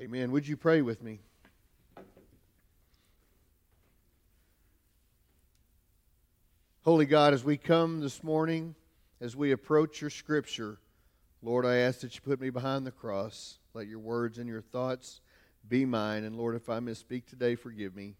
[0.00, 0.32] Amen.
[0.32, 1.20] Would you pray with me?
[6.84, 8.74] Holy God, as we come this morning,
[9.20, 10.78] as we approach your scripture,
[11.42, 13.58] Lord, I ask that you put me behind the cross.
[13.74, 15.20] Let your words and your thoughts
[15.68, 16.24] be mine.
[16.24, 18.16] And Lord, if I misspeak today, forgive me.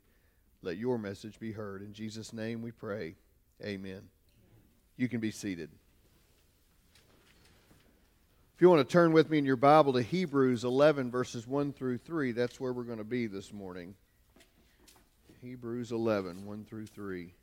[0.63, 1.83] Let your message be heard.
[1.83, 3.17] In Jesus' name we pray.
[3.65, 4.03] Amen.
[4.97, 5.71] You can be seated.
[8.63, 11.99] You want to turn with me in your Bible to Hebrews 11, verses 1 through
[11.99, 13.97] 3, that's where we're going to be this morning.
[15.41, 17.35] Hebrews 11, 1 through 3.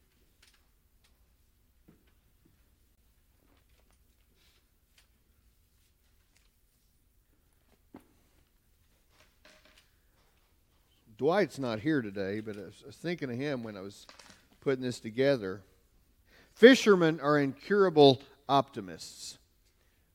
[11.18, 14.08] Dwight's not here today, but I was thinking of him when I was
[14.62, 15.60] putting this together.
[16.54, 19.39] Fishermen are incurable optimists.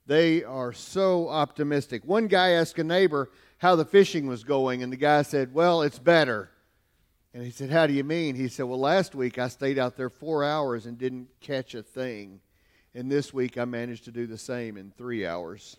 [0.07, 2.05] They are so optimistic.
[2.05, 5.83] One guy asked a neighbor how the fishing was going, and the guy said, Well,
[5.83, 6.51] it's better.
[7.33, 8.35] And he said, How do you mean?
[8.35, 11.83] He said, Well, last week I stayed out there four hours and didn't catch a
[11.83, 12.41] thing.
[12.95, 15.77] And this week I managed to do the same in three hours.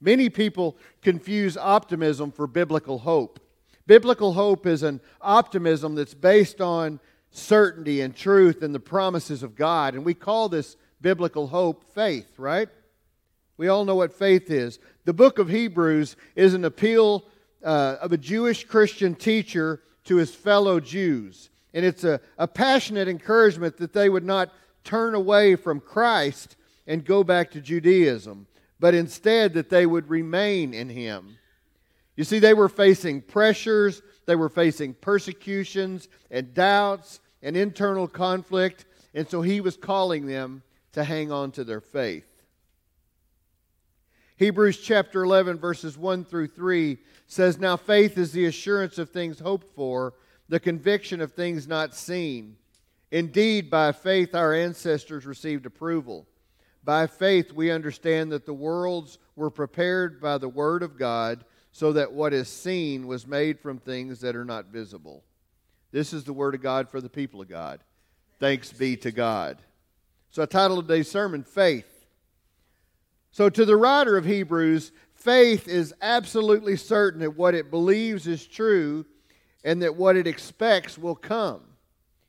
[0.00, 3.40] Many people confuse optimism for biblical hope.
[3.86, 9.56] Biblical hope is an optimism that's based on certainty and truth and the promises of
[9.56, 9.94] God.
[9.94, 12.68] And we call this biblical hope faith, right?
[13.56, 14.78] We all know what faith is.
[15.04, 17.24] The book of Hebrews is an appeal
[17.64, 21.50] uh, of a Jewish Christian teacher to his fellow Jews.
[21.74, 27.04] And it's a, a passionate encouragement that they would not turn away from Christ and
[27.04, 28.46] go back to Judaism
[28.80, 31.36] but instead that they would remain in him.
[32.16, 38.84] You see, they were facing pressures, they were facing persecutions and doubts and internal conflict,
[39.14, 42.26] and so he was calling them to hang on to their faith.
[44.36, 49.38] Hebrews chapter 11, verses 1 through 3 says, Now faith is the assurance of things
[49.38, 50.14] hoped for,
[50.48, 52.56] the conviction of things not seen.
[53.10, 56.26] Indeed, by faith our ancestors received approval.
[56.82, 61.92] By faith, we understand that the worlds were prepared by the Word of God, so
[61.92, 65.22] that what is seen was made from things that are not visible.
[65.92, 67.80] This is the Word of God for the people of God.
[68.38, 69.58] Thanks be to God.
[70.30, 72.00] So I titled today's sermon, Faith.
[73.32, 78.44] So, to the writer of Hebrews, faith is absolutely certain that what it believes is
[78.44, 79.06] true
[79.62, 81.60] and that what it expects will come.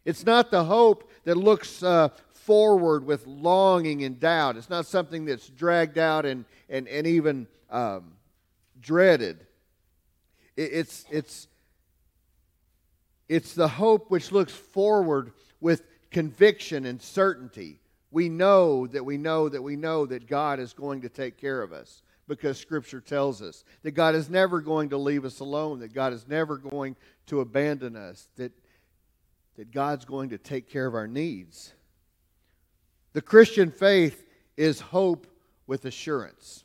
[0.05, 4.57] It's not the hope that looks uh, forward with longing and doubt.
[4.57, 8.11] It's not something that's dragged out and, and, and even um,
[8.81, 9.45] dreaded.
[10.57, 11.47] It's, it's,
[13.29, 17.79] it's the hope which looks forward with conviction and certainty.
[18.11, 21.61] We know that we know that we know that God is going to take care
[21.61, 25.79] of us because Scripture tells us that God is never going to leave us alone,
[25.79, 26.95] that God is never going
[27.27, 28.51] to abandon us, that,
[29.57, 31.73] that God's going to take care of our needs.
[33.13, 34.25] The Christian faith
[34.57, 35.27] is hope
[35.67, 36.63] with assurance.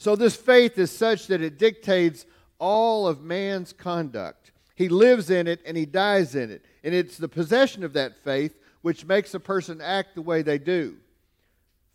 [0.00, 2.24] So, this faith is such that it dictates
[2.58, 4.50] all of man's conduct.
[4.74, 6.64] He lives in it and he dies in it.
[6.82, 10.56] And it's the possession of that faith which makes a person act the way they
[10.56, 10.96] do.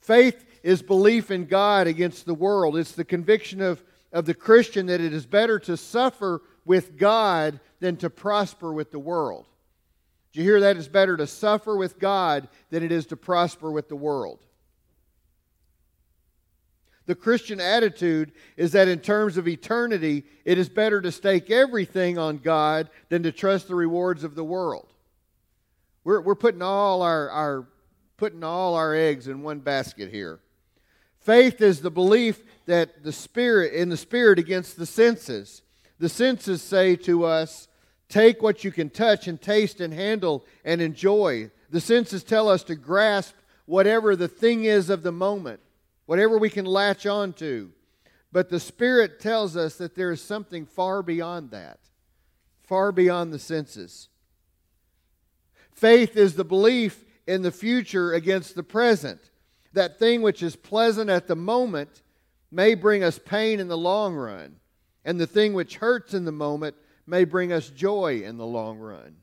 [0.02, 2.78] Faith is belief in God against the world.
[2.78, 3.84] It's the conviction of,
[4.14, 8.92] of the Christian that it is better to suffer with God than to prosper with
[8.92, 9.48] the world.
[10.32, 10.78] Do you hear that?
[10.78, 14.46] It's better to suffer with God than it is to prosper with the world.
[17.06, 22.18] The Christian attitude is that in terms of eternity, it is better to stake everything
[22.18, 24.92] on God than to trust the rewards of the world.
[26.04, 27.68] We're, we're putting, all our, our,
[28.18, 30.40] putting all our eggs in one basket here.
[31.20, 35.64] Faith is the belief that the spirit in the spirit against the senses.
[36.00, 37.68] The senses say to us,
[38.08, 41.50] Take what you can touch and taste and handle and enjoy.
[41.72, 43.34] The senses tell us to grasp
[43.66, 45.60] whatever the thing is of the moment,
[46.06, 47.72] whatever we can latch on to.
[48.32, 51.80] But the Spirit tells us that there is something far beyond that,
[52.64, 54.10] far beyond the senses.
[55.72, 59.30] Faith is the belief in the future against the present.
[59.74, 62.02] That thing which is pleasant at the moment
[62.52, 64.56] may bring us pain in the long run,
[65.04, 66.76] and the thing which hurts in the moment
[67.06, 69.18] may bring us joy in the long run.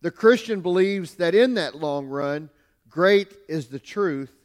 [0.00, 2.50] The Christian believes that in that long run,
[2.88, 4.43] great is the truth,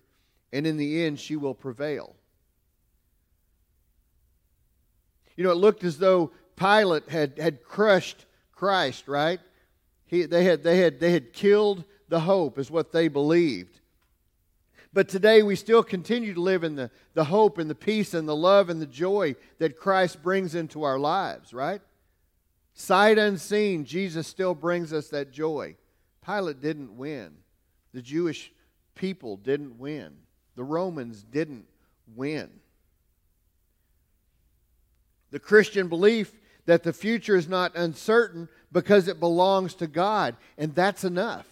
[0.51, 2.15] and in the end, she will prevail.
[5.35, 9.39] You know, it looked as though Pilate had, had crushed Christ, right?
[10.05, 13.79] He, they, had, they, had, they had killed the hope, is what they believed.
[14.91, 18.27] But today we still continue to live in the, the hope and the peace and
[18.27, 21.81] the love and the joy that Christ brings into our lives, right?
[22.73, 25.75] Sight unseen, Jesus still brings us that joy.
[26.25, 27.35] Pilate didn't win.
[27.93, 28.51] The Jewish
[28.95, 30.17] people didn't win.
[30.59, 31.63] The Romans didn't
[32.17, 32.49] win.
[35.31, 36.33] The Christian belief
[36.65, 41.47] that the future is not uncertain because it belongs to God, and that's enough.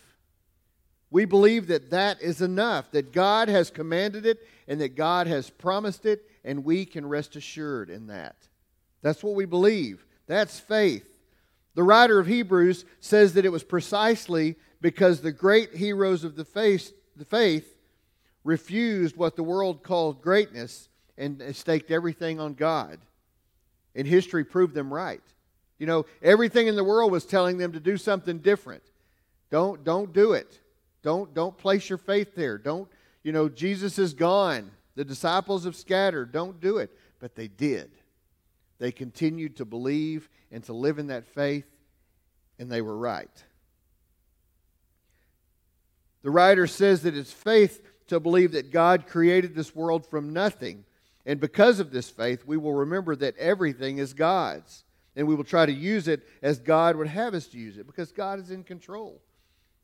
[1.10, 5.50] We believe that that is enough, that God has commanded it and that God has
[5.50, 8.36] promised it, and we can rest assured in that.
[9.04, 10.06] That's what we believe.
[10.26, 11.08] That's faith.
[11.76, 16.44] The writer of Hebrews says that it was precisely because the great heroes of the
[16.44, 17.76] faith, the faith
[18.48, 22.98] refused what the world called greatness and staked everything on God.
[23.94, 25.22] And history proved them right.
[25.80, 28.84] You know, everything in the world was telling them to do something different.
[29.52, 30.62] Don't, don't do it.
[31.04, 32.58] Don't, don't place your faith there.
[32.58, 32.88] Don't,
[33.22, 34.72] you know, Jesus is gone.
[34.96, 36.32] The disciples have scattered.
[36.32, 36.90] Don't do it.
[37.20, 37.92] But they did.
[38.80, 41.68] They continued to believe and to live in that faith,
[42.60, 43.44] and they were right.
[46.22, 50.86] The writer says that it's faith to believe that God created this world from nothing.
[51.26, 54.84] And because of this faith, we will remember that everything is God's.
[55.16, 57.88] And we will try to use it as God would have us to use it
[57.88, 59.20] because God is in control.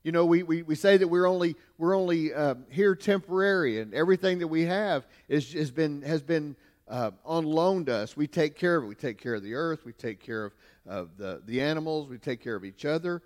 [0.03, 3.93] You know, we, we, we say that we're only, we're only uh, here temporary, and
[3.93, 6.55] everything that we have is, has been, has been
[6.87, 8.15] uh, on loan to us.
[8.15, 8.87] We take care of it.
[8.87, 9.85] We take care of the earth.
[9.85, 10.53] We take care of,
[10.85, 12.09] of the, the animals.
[12.09, 13.21] We take care of each other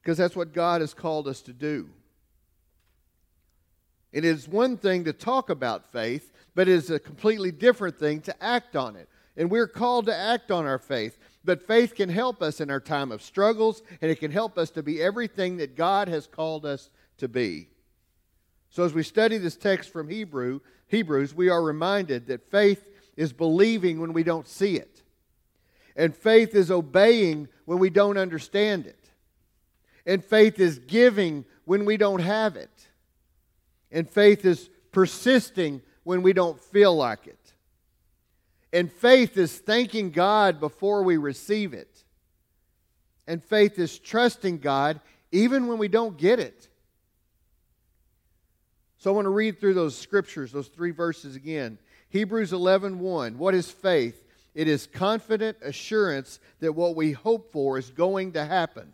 [0.00, 1.90] because that's what God has called us to do.
[4.12, 8.20] It is one thing to talk about faith, but it is a completely different thing
[8.22, 9.08] to act on it.
[9.36, 11.18] And we're called to act on our faith.
[11.44, 14.70] But faith can help us in our time of struggles, and it can help us
[14.72, 17.68] to be everything that God has called us to be.
[18.70, 22.86] So as we study this text from Hebrew, Hebrews, we are reminded that faith
[23.16, 25.02] is believing when we don't see it.
[25.96, 29.10] And faith is obeying when we don't understand it.
[30.06, 32.88] And faith is giving when we don't have it.
[33.92, 37.38] And faith is persisting when we don't feel like it.
[38.72, 42.02] And faith is thanking God before we receive it.
[43.26, 45.00] And faith is trusting God
[45.30, 46.68] even when we don't get it.
[48.98, 51.78] So I want to read through those scriptures, those three verses again.
[52.08, 53.38] Hebrews 11 1.
[53.38, 54.22] What is faith?
[54.54, 58.92] It is confident assurance that what we hope for is going to happen.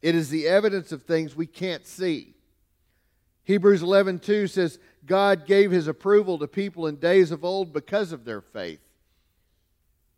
[0.00, 2.34] It is the evidence of things we can't see.
[3.48, 8.12] Hebrews 11 2 says, God gave his approval to people in days of old because
[8.12, 8.80] of their faith.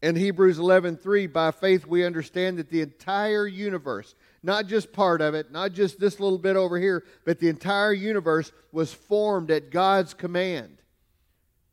[0.03, 5.35] In Hebrews 11:3, by faith we understand that the entire universe, not just part of
[5.35, 9.71] it, not just this little bit over here, but the entire universe was formed at
[9.71, 10.79] God's command.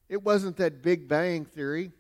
[0.10, 1.92] It wasn't that Big Bang theory.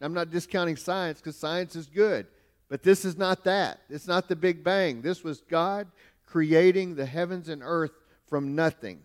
[0.00, 2.28] I'm not discounting science because science is good,
[2.70, 3.80] but this is not that.
[3.90, 5.02] It's not the Big Bang.
[5.02, 5.88] This was God
[6.24, 7.92] creating the heavens and earth
[8.32, 9.02] from nothing.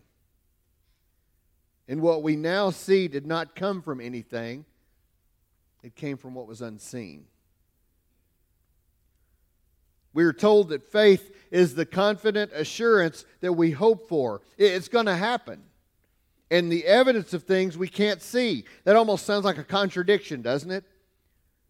[1.90, 4.64] And what we now see did not come from anything
[5.84, 7.26] it came from what was unseen.
[10.14, 14.44] We are told that faith is the confident assurance that we hope for.
[14.58, 15.62] It's going to happen.
[16.50, 18.64] And the evidence of things we can't see.
[18.86, 20.86] That almost sounds like a contradiction, doesn't it?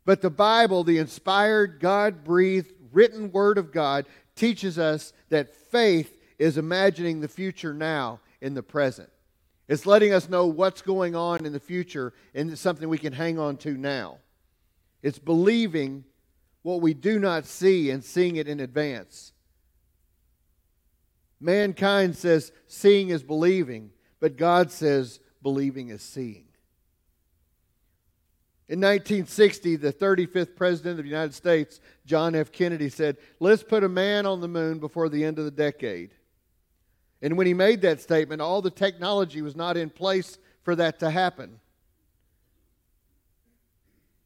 [0.05, 4.05] But the Bible, the inspired, God breathed, written Word of God,
[4.35, 9.09] teaches us that faith is imagining the future now in the present.
[9.67, 13.13] It's letting us know what's going on in the future and it's something we can
[13.13, 14.19] hang on to now.
[15.01, 16.05] It's believing
[16.61, 19.33] what we do not see and seeing it in advance.
[21.39, 26.45] Mankind says seeing is believing, but God says believing is seeing.
[28.69, 32.51] In 1960, the 35th President of the United States, John F.
[32.51, 36.11] Kennedy, said, Let's put a man on the moon before the end of the decade.
[37.21, 40.99] And when he made that statement, all the technology was not in place for that
[40.99, 41.59] to happen.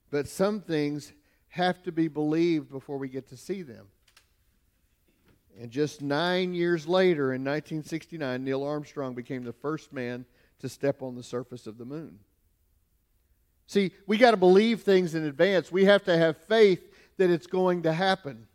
[0.10, 1.14] But some things
[1.50, 3.88] have to be believed before we get to see them.
[5.60, 10.26] And just nine years later, in 1969, Neil Armstrong became the first man
[10.60, 12.20] to step on the surface of the moon.
[13.68, 15.72] See, we got to believe things in advance.
[15.72, 18.48] We have to have faith that it's going to happen.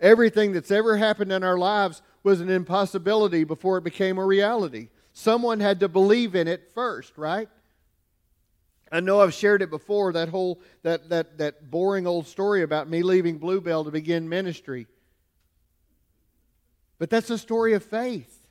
[0.00, 4.88] Everything that's ever happened in our lives was an impossibility before it became a reality.
[5.12, 7.48] Someone had to believe in it first, right?
[8.90, 12.90] I know I've shared it before, that whole that that that boring old story about
[12.90, 14.86] me leaving Bluebell to begin ministry.
[16.98, 18.46] But that's a story of faith.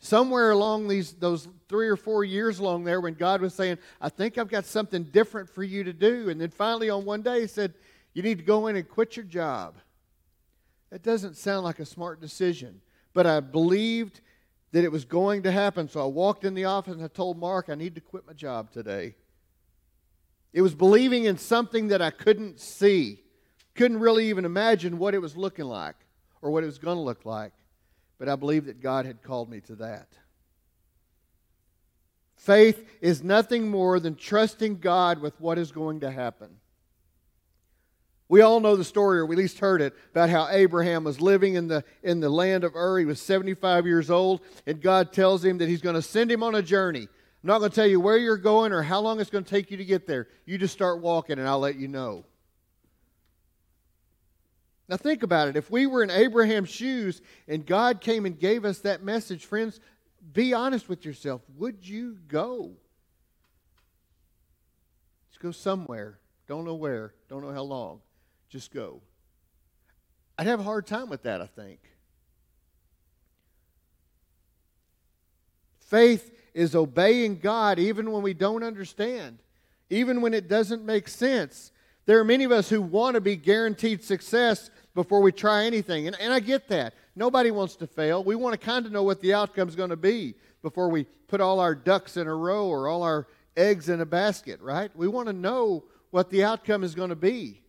[0.00, 4.10] Somewhere along these those three or four years along there when God was saying, I
[4.10, 6.28] think I've got something different for you to do.
[6.28, 7.72] And then finally on one day he said,
[8.12, 9.76] You need to go in and quit your job.
[10.90, 12.80] That doesn't sound like a smart decision.
[13.12, 14.20] But I believed
[14.72, 15.88] that it was going to happen.
[15.88, 18.32] So I walked in the office and I told Mark, I need to quit my
[18.32, 19.14] job today.
[20.52, 23.20] It was believing in something that I couldn't see,
[23.74, 25.96] couldn't really even imagine what it was looking like
[26.42, 27.52] or what it was going to look like.
[28.18, 30.08] But I believed that God had called me to that.
[32.36, 36.59] Faith is nothing more than trusting God with what is going to happen.
[38.30, 41.20] We all know the story, or we at least heard it, about how Abraham was
[41.20, 43.00] living in the, in the land of Ur.
[43.00, 46.44] He was 75 years old, and God tells him that he's going to send him
[46.44, 47.00] on a journey.
[47.02, 49.50] I'm not going to tell you where you're going or how long it's going to
[49.50, 50.28] take you to get there.
[50.46, 52.24] You just start walking, and I'll let you know.
[54.88, 55.56] Now, think about it.
[55.56, 59.80] If we were in Abraham's shoes and God came and gave us that message, friends,
[60.32, 61.42] be honest with yourself.
[61.58, 62.74] Would you go?
[65.30, 66.20] Just go somewhere.
[66.46, 67.14] Don't know where.
[67.28, 68.00] Don't know how long.
[68.50, 69.00] Just go.
[70.36, 71.78] I'd have a hard time with that, I think.
[75.78, 79.38] Faith is obeying God even when we don't understand,
[79.88, 81.72] even when it doesn't make sense.
[82.06, 86.06] There are many of us who want to be guaranteed success before we try anything.
[86.06, 86.94] And, and I get that.
[87.14, 88.24] Nobody wants to fail.
[88.24, 91.04] We want to kind of know what the outcome is going to be before we
[91.28, 94.90] put all our ducks in a row or all our eggs in a basket, right?
[94.96, 97.60] We want to know what the outcome is going to be.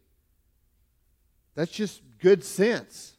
[1.55, 3.13] That's just good sense.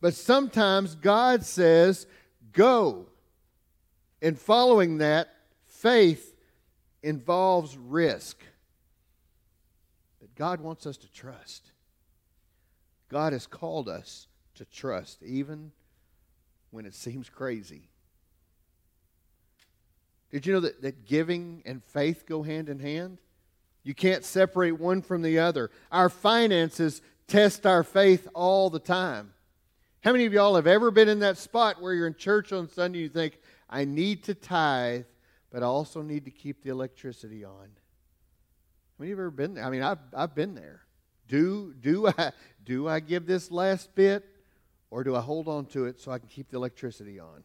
[0.00, 2.06] But sometimes God says,
[2.52, 3.06] go.
[4.22, 5.28] And following that,
[5.66, 6.34] faith
[7.02, 8.42] involves risk.
[10.20, 11.70] But God wants us to trust.
[13.08, 15.72] God has called us to trust, even
[16.70, 17.88] when it seems crazy.
[20.30, 23.18] Did you know that, that giving and faith go hand in hand?
[23.82, 25.70] You can't separate one from the other.
[25.90, 29.32] Our finances test our faith all the time.
[30.02, 32.68] How many of y'all have ever been in that spot where you're in church on
[32.68, 35.04] Sunday and you think, I need to tithe,
[35.50, 37.52] but I also need to keep the electricity on?
[37.52, 39.64] How many of you ever been there?
[39.64, 40.82] I mean, I've, I've been there.
[41.28, 42.32] Do, do, I,
[42.64, 44.24] do I give this last bit
[44.90, 47.44] or do I hold on to it so I can keep the electricity on?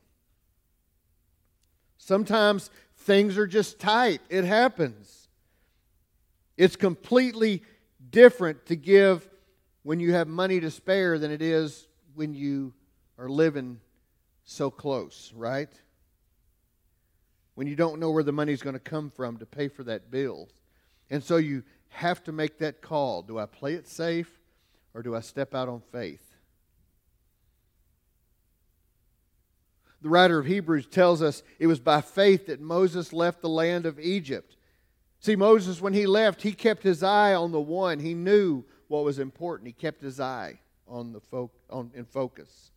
[1.97, 4.21] Sometimes things are just tight.
[4.29, 5.24] It happens.
[6.57, 7.63] It's completely
[8.09, 9.29] different to give
[9.83, 12.73] when you have money to spare than it is when you
[13.17, 13.79] are living
[14.45, 15.69] so close, right?
[17.55, 20.11] When you don't know where the money's going to come from to pay for that
[20.11, 20.49] bill.
[21.09, 23.21] And so you have to make that call.
[23.21, 24.39] Do I play it safe
[24.93, 26.21] or do I step out on faith?
[30.01, 33.85] The writer of Hebrews tells us it was by faith that Moses left the land
[33.85, 34.55] of Egypt
[35.25, 37.97] See, Moses, when he left, he kept his eye on the one.
[37.97, 39.65] He knew what was important.
[39.65, 42.69] He kept his eye on the fo- on, in focus.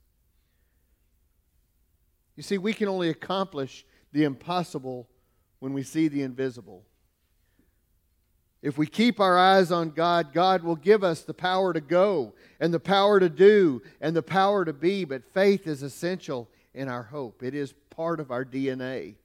[2.36, 5.10] You see, we can only accomplish the impossible
[5.58, 6.86] when we see the invisible.
[8.62, 12.32] If we keep our eyes on God, God will give us the power to go
[12.60, 15.04] and the power to do and the power to be.
[15.04, 19.16] But faith is essential in our hope, it is part of our DNA.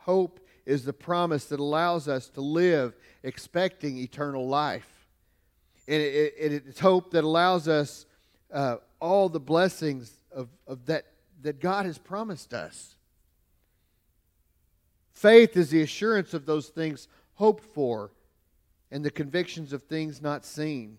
[0.00, 4.88] Hope is the promise that allows us to live expecting eternal life.
[5.88, 8.06] And it, it, it's hope that allows us
[8.52, 11.06] uh, all the blessings of, of that,
[11.42, 12.94] that God has promised us.
[15.12, 18.10] Faith is the assurance of those things hoped for
[18.90, 20.96] and the convictions of things not seen.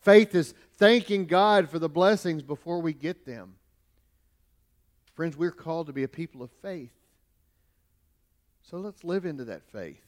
[0.00, 3.54] Faith is thanking God for the blessings before we get them.
[5.14, 6.92] Friends, we're called to be a people of faith.
[8.70, 10.00] So let's live into that faith.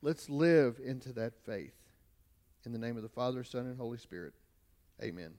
[0.00, 1.74] Let's live into that faith.
[2.64, 4.32] In the name of the Father, Son, and Holy Spirit.
[5.02, 5.34] Amen.